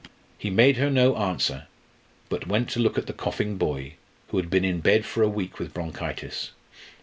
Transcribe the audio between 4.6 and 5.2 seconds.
in bed